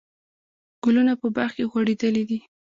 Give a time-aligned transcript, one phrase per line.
[0.83, 2.39] ګلونه په باغ کې غوړېدلي دي.